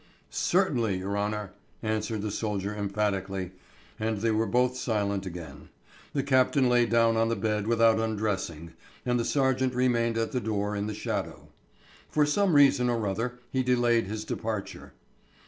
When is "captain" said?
6.23-6.67